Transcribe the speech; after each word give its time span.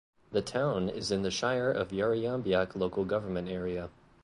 The 0.31 0.41
town 0.41 0.89
is 0.89 1.11
in 1.11 1.21
the 1.21 1.29
Shire 1.29 1.69
of 1.69 1.89
Yarriambiack 1.91 2.75
local 2.75 3.05
government 3.05 3.47
area. 3.47 3.91